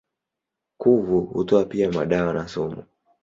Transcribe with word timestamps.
Kuvu 0.77 1.19
hutoa 1.21 1.65
pia 1.65 1.91
madawa 1.91 2.33
na 2.33 2.47
sumu. 2.47 2.83